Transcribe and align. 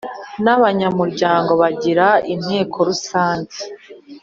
n 0.43 0.45
abanyamuryango 0.55 1.51
bagize 1.61 2.07
Inteko 2.33 2.77
Rusange 2.89 3.57